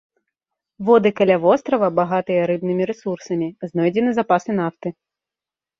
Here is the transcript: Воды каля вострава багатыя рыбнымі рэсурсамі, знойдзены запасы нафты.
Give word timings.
Воды 0.87 1.09
каля 1.19 1.35
вострава 1.43 1.87
багатыя 1.99 2.41
рыбнымі 2.53 2.83
рэсурсамі, 2.93 3.47
знойдзены 3.71 4.11
запасы 4.21 4.51
нафты. 4.63 4.89